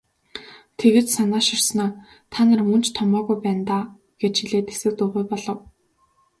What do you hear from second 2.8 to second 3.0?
ч